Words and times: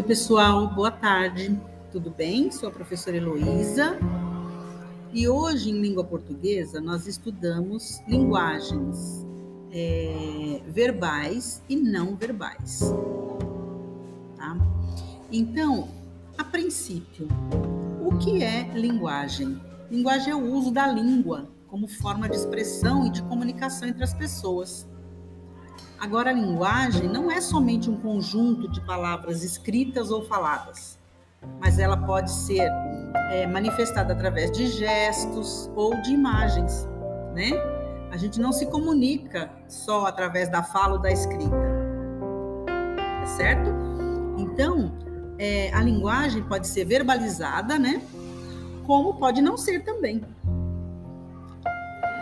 Oi, 0.00 0.06
pessoal, 0.06 0.66
boa 0.66 0.90
tarde. 0.90 1.60
Tudo 1.92 2.08
bem? 2.08 2.50
Sou 2.50 2.70
a 2.70 2.72
professora 2.72 3.18
Heloísa 3.18 3.98
e 5.12 5.28
hoje, 5.28 5.68
em 5.68 5.78
língua 5.78 6.02
portuguesa, 6.02 6.80
nós 6.80 7.06
estudamos 7.06 8.00
linguagens 8.08 9.26
é, 9.70 10.62
verbais 10.68 11.62
e 11.68 11.76
não 11.76 12.16
verbais. 12.16 12.80
Tá? 14.38 14.56
Então, 15.30 15.88
a 16.38 16.44
princípio, 16.44 17.28
o 18.02 18.16
que 18.16 18.42
é 18.42 18.70
linguagem? 18.72 19.60
Linguagem 19.90 20.32
é 20.32 20.34
o 20.34 20.50
uso 20.50 20.70
da 20.70 20.86
língua 20.86 21.50
como 21.66 21.86
forma 21.86 22.26
de 22.26 22.36
expressão 22.36 23.06
e 23.06 23.10
de 23.10 23.22
comunicação 23.24 23.86
entre 23.86 24.02
as 24.02 24.14
pessoas. 24.14 24.88
Agora, 26.00 26.30
a 26.30 26.32
linguagem 26.32 27.06
não 27.06 27.30
é 27.30 27.42
somente 27.42 27.90
um 27.90 27.96
conjunto 27.96 28.66
de 28.70 28.80
palavras 28.80 29.44
escritas 29.44 30.10
ou 30.10 30.24
faladas, 30.24 30.98
mas 31.60 31.78
ela 31.78 31.94
pode 31.94 32.30
ser 32.30 32.66
é, 33.30 33.46
manifestada 33.46 34.14
através 34.14 34.50
de 34.50 34.66
gestos 34.68 35.70
ou 35.76 35.94
de 36.00 36.12
imagens, 36.12 36.88
né? 37.34 37.50
A 38.10 38.16
gente 38.16 38.40
não 38.40 38.50
se 38.50 38.64
comunica 38.66 39.50
só 39.68 40.06
através 40.06 40.48
da 40.48 40.62
fala 40.62 40.94
ou 40.94 40.98
da 40.98 41.12
escrita, 41.12 41.54
tá 43.20 43.26
certo? 43.36 43.70
Então, 44.38 44.92
é, 45.38 45.70
a 45.74 45.82
linguagem 45.82 46.42
pode 46.42 46.66
ser 46.66 46.86
verbalizada, 46.86 47.78
né? 47.78 48.02
Como 48.86 49.14
pode 49.14 49.42
não 49.42 49.58
ser 49.58 49.84
também. 49.84 50.22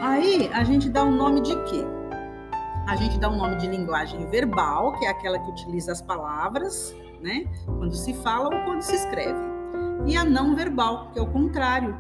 Aí 0.01 0.51
a 0.53 0.65
gente 0.65 0.89
dá 0.89 1.05
o 1.05 1.07
um 1.07 1.17
nome 1.17 1.41
de 1.41 1.55
quê? 1.63 1.85
A 2.89 2.97
gente 2.97 3.19
dá 3.19 3.29
um 3.29 3.37
nome 3.37 3.57
de 3.57 3.67
linguagem 3.67 4.27
verbal, 4.31 4.95
que 4.99 5.05
é 5.05 5.11
aquela 5.11 5.39
que 5.39 5.51
utiliza 5.51 5.93
as 5.93 6.01
palavras, 6.01 6.97
né? 7.21 7.45
Quando 7.67 7.95
se 7.95 8.15
fala 8.15 8.47
ou 8.47 8.65
quando 8.65 8.81
se 8.81 8.95
escreve. 8.97 9.39
E 10.07 10.17
a 10.17 10.25
não 10.25 10.57
verbal, 10.57 11.11
que 11.13 11.19
é 11.19 11.23
o 11.23 11.27
contrário. 11.27 11.95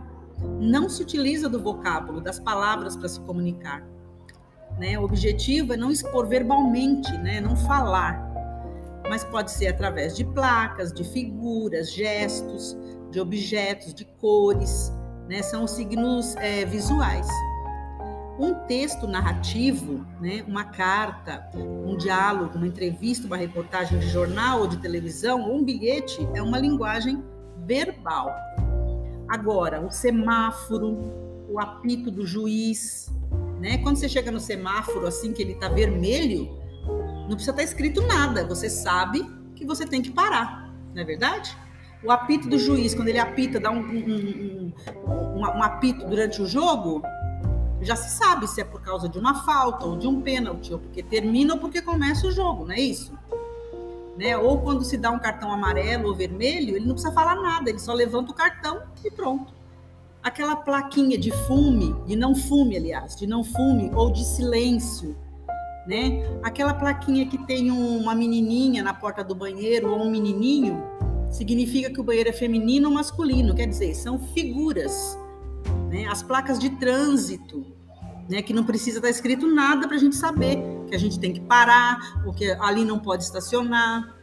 Não 0.58 0.88
se 0.88 1.02
utiliza 1.02 1.46
do 1.46 1.62
vocábulo, 1.62 2.22
das 2.22 2.40
palavras 2.40 2.96
para 2.96 3.06
se 3.06 3.20
comunicar. 3.20 3.86
Né? 4.78 4.98
O 4.98 5.02
objetivo 5.02 5.74
é 5.74 5.76
não 5.76 5.90
expor 5.90 6.26
verbalmente, 6.26 7.12
né? 7.18 7.38
não 7.38 7.54
falar. 7.54 8.26
Mas 9.10 9.22
pode 9.24 9.50
ser 9.50 9.66
através 9.66 10.16
de 10.16 10.24
placas, 10.24 10.90
de 10.90 11.04
figuras, 11.04 11.92
gestos, 11.92 12.74
de 13.10 13.20
objetos, 13.20 13.92
de 13.92 14.06
cores. 14.06 14.90
Né? 15.28 15.42
São 15.42 15.64
os 15.64 15.72
signos 15.72 16.34
é, 16.36 16.64
visuais. 16.64 17.28
Um 18.38 18.54
texto 18.66 19.06
narrativo, 19.08 20.06
né, 20.20 20.44
uma 20.46 20.64
carta, 20.64 21.50
um 21.54 21.96
diálogo, 21.96 22.56
uma 22.56 22.68
entrevista, 22.68 23.26
uma 23.26 23.36
reportagem 23.36 23.98
de 23.98 24.08
jornal 24.08 24.60
ou 24.60 24.68
de 24.68 24.76
televisão, 24.76 25.42
ou 25.42 25.56
um 25.56 25.64
bilhete, 25.64 26.26
é 26.34 26.40
uma 26.40 26.58
linguagem 26.58 27.22
verbal. 27.66 28.32
Agora, 29.28 29.84
o 29.84 29.90
semáforo, 29.90 30.96
o 31.48 31.58
apito 31.58 32.10
do 32.10 32.24
juiz, 32.24 33.10
né? 33.60 33.78
Quando 33.78 33.96
você 33.96 34.08
chega 34.08 34.30
no 34.30 34.40
semáforo 34.40 35.06
assim 35.06 35.32
que 35.32 35.42
ele 35.42 35.52
está 35.52 35.68
vermelho, 35.68 36.48
não 37.28 37.34
precisa 37.34 37.50
estar 37.50 37.54
tá 37.54 37.62
escrito 37.62 38.06
nada, 38.06 38.46
você 38.46 38.70
sabe 38.70 39.22
que 39.54 39.64
você 39.64 39.84
tem 39.84 40.00
que 40.00 40.10
parar, 40.10 40.72
não 40.94 41.02
é 41.02 41.04
verdade? 41.04 41.56
O 42.02 42.12
apito 42.12 42.48
do 42.48 42.58
juiz, 42.58 42.94
quando 42.94 43.08
ele 43.08 43.18
apita, 43.18 43.58
dá 43.58 43.72
um, 43.72 43.80
um, 43.80 44.72
um, 45.08 45.40
um 45.40 45.62
apito 45.62 46.06
durante 46.06 46.40
o 46.40 46.46
jogo, 46.46 47.02
já 47.80 47.94
se 47.94 48.16
sabe 48.16 48.46
se 48.48 48.60
é 48.60 48.64
por 48.64 48.80
causa 48.82 49.08
de 49.08 49.18
uma 49.18 49.42
falta 49.44 49.86
ou 49.86 49.96
de 49.96 50.06
um 50.06 50.20
pênalti, 50.20 50.72
ou 50.72 50.78
porque 50.78 51.02
termina 51.02 51.54
ou 51.54 51.60
porque 51.60 51.80
começa 51.80 52.26
o 52.26 52.32
jogo, 52.32 52.64
não 52.64 52.72
é 52.72 52.80
isso? 52.80 53.12
Né? 54.16 54.36
Ou 54.36 54.60
quando 54.60 54.84
se 54.84 54.96
dá 54.96 55.10
um 55.10 55.18
cartão 55.18 55.52
amarelo 55.52 56.08
ou 56.08 56.14
vermelho, 56.14 56.74
ele 56.74 56.86
não 56.86 56.94
precisa 56.94 57.12
falar 57.12 57.36
nada, 57.36 57.70
ele 57.70 57.78
só 57.78 57.92
levanta 57.92 58.32
o 58.32 58.34
cartão 58.34 58.82
e 59.04 59.10
pronto. 59.10 59.54
Aquela 60.20 60.56
plaquinha 60.56 61.16
de 61.16 61.30
fume, 61.30 61.94
de 62.04 62.16
não 62.16 62.34
fume, 62.34 62.76
aliás, 62.76 63.14
de 63.14 63.26
não 63.26 63.44
fume 63.44 63.90
ou 63.94 64.10
de 64.10 64.24
silêncio, 64.24 65.16
né? 65.86 66.28
Aquela 66.42 66.74
plaquinha 66.74 67.26
que 67.26 67.38
tem 67.38 67.70
uma 67.70 68.14
menininha 68.14 68.82
na 68.82 68.92
porta 68.92 69.22
do 69.22 69.34
banheiro 69.34 69.90
ou 69.92 70.02
um 70.02 70.10
menininho, 70.10 70.82
significa 71.30 71.90
que 71.90 72.00
o 72.00 72.04
banheiro 72.04 72.30
é 72.30 72.32
feminino 72.32 72.88
ou 72.88 72.94
masculino, 72.94 73.54
quer 73.54 73.68
dizer, 73.68 73.94
são 73.94 74.18
figuras 74.18 75.16
né? 75.88 76.06
As 76.06 76.22
placas 76.22 76.58
de 76.58 76.70
trânsito, 76.70 77.66
né? 78.28 78.42
que 78.42 78.52
não 78.52 78.64
precisa 78.64 78.98
estar 78.98 79.08
escrito 79.08 79.46
nada 79.46 79.86
para 79.88 79.96
a 79.96 80.00
gente 80.00 80.16
saber 80.16 80.62
que 80.86 80.94
a 80.94 80.98
gente 80.98 81.18
tem 81.18 81.32
que 81.32 81.40
parar, 81.40 82.22
ou 82.24 82.32
que 82.32 82.50
ali 82.52 82.84
não 82.84 82.98
pode 82.98 83.24
estacionar, 83.24 84.14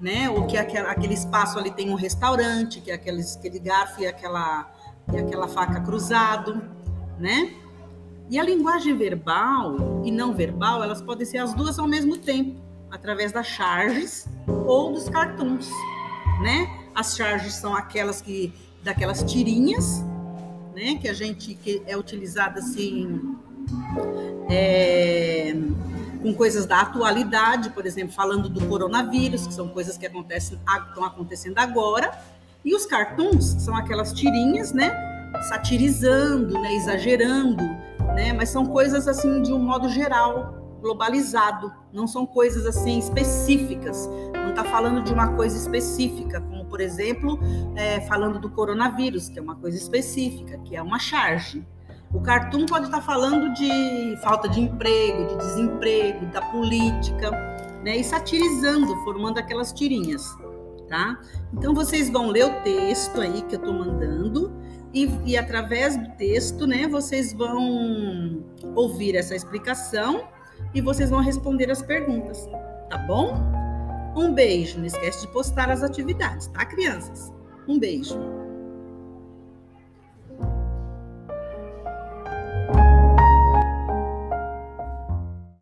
né? 0.00 0.30
ou 0.30 0.46
que 0.46 0.56
aquele 0.56 1.14
espaço 1.14 1.58
ali 1.58 1.70
tem 1.70 1.90
um 1.90 1.94
restaurante, 1.94 2.80
que 2.80 2.90
é 2.90 2.94
aquele, 2.94 3.22
aquele 3.22 3.58
garfo 3.58 4.00
e 4.00 4.06
aquela, 4.06 4.72
e 5.12 5.16
aquela 5.18 5.48
faca 5.48 5.80
cruzado, 5.80 6.62
né? 7.18 7.54
E 8.30 8.38
a 8.38 8.42
linguagem 8.42 8.94
verbal 8.96 10.02
e 10.04 10.10
não 10.10 10.34
verbal, 10.34 10.84
elas 10.84 11.00
podem 11.00 11.24
ser 11.24 11.38
as 11.38 11.54
duas 11.54 11.78
ao 11.78 11.88
mesmo 11.88 12.18
tempo, 12.18 12.60
através 12.90 13.32
das 13.32 13.46
charges 13.46 14.28
ou 14.46 14.92
dos 14.92 15.08
cartoons, 15.08 15.68
né? 16.42 16.68
As 16.94 17.16
charges 17.16 17.54
são 17.54 17.74
aquelas 17.74 18.20
que 18.20 18.52
daquelas 18.82 19.22
tirinhas 19.22 20.04
né, 20.78 20.94
que 20.94 21.08
a 21.08 21.12
gente 21.12 21.54
que 21.54 21.82
é 21.86 21.96
utilizada 21.96 22.60
assim 22.60 23.36
é, 24.48 25.52
com 26.22 26.32
coisas 26.32 26.66
da 26.66 26.80
atualidade, 26.80 27.70
por 27.70 27.84
exemplo, 27.84 28.14
falando 28.14 28.48
do 28.48 28.64
coronavírus, 28.66 29.46
que 29.46 29.52
são 29.52 29.68
coisas 29.68 29.98
que 29.98 30.06
acontecem 30.06 30.58
estão 30.88 31.04
acontecendo 31.04 31.58
agora, 31.58 32.16
e 32.64 32.74
os 32.74 32.86
cartoons 32.86 33.44
são 33.58 33.74
aquelas 33.76 34.12
tirinhas, 34.12 34.72
né, 34.72 34.92
satirizando, 35.48 36.54
né, 36.60 36.72
exagerando, 36.74 37.64
né, 38.14 38.32
mas 38.32 38.48
são 38.48 38.64
coisas 38.64 39.08
assim 39.08 39.42
de 39.42 39.52
um 39.52 39.58
modo 39.58 39.88
geral, 39.88 40.78
globalizado, 40.80 41.72
não 41.92 42.06
são 42.06 42.24
coisas 42.24 42.64
assim 42.66 43.00
específicas, 43.00 44.08
não 44.32 44.50
está 44.50 44.62
falando 44.62 45.02
de 45.02 45.12
uma 45.12 45.34
coisa 45.34 45.56
específica, 45.56 46.40
como 46.40 46.57
por 46.68 46.80
exemplo, 46.80 47.38
é, 47.74 48.00
falando 48.02 48.38
do 48.38 48.50
coronavírus, 48.50 49.28
que 49.28 49.38
é 49.38 49.42
uma 49.42 49.56
coisa 49.56 49.76
específica, 49.76 50.58
que 50.58 50.76
é 50.76 50.82
uma 50.82 50.98
charge. 50.98 51.66
O 52.12 52.20
cartoon 52.20 52.64
pode 52.64 52.86
estar 52.86 53.02
falando 53.02 53.52
de 53.52 54.16
falta 54.22 54.48
de 54.48 54.60
emprego, 54.60 55.26
de 55.26 55.36
desemprego, 55.36 56.26
da 56.26 56.40
política, 56.40 57.30
né? 57.84 57.98
E 57.98 58.04
satirizando, 58.04 58.96
formando 59.04 59.38
aquelas 59.38 59.72
tirinhas, 59.72 60.34
tá? 60.88 61.20
Então 61.52 61.74
vocês 61.74 62.08
vão 62.08 62.28
ler 62.28 62.46
o 62.46 62.62
texto 62.62 63.20
aí 63.20 63.42
que 63.42 63.56
eu 63.56 63.60
estou 63.60 63.74
mandando 63.74 64.52
e, 64.92 65.08
e 65.26 65.36
através 65.36 65.96
do 65.96 66.08
texto, 66.16 66.66
né? 66.66 66.88
Vocês 66.88 67.32
vão 67.32 68.42
ouvir 68.74 69.14
essa 69.14 69.34
explicação 69.34 70.24
e 70.74 70.80
vocês 70.80 71.10
vão 71.10 71.20
responder 71.20 71.70
as 71.70 71.82
perguntas, 71.82 72.48
tá 72.88 72.96
bom? 72.98 73.57
Um 74.18 74.34
beijo, 74.34 74.78
não 74.78 74.84
esquece 74.84 75.20
de 75.20 75.32
postar 75.32 75.70
as 75.70 75.84
atividades, 75.84 76.48
tá, 76.48 76.66
crianças? 76.66 77.32
Um 77.68 77.78
beijo. 77.78 78.18